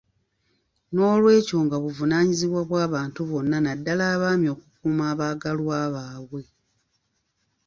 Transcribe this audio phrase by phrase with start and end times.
[0.93, 6.43] Noolwekyo nga buvunaanibwa bwa bantu bonna naddala abaami okukuuma abaagalwa baabwe.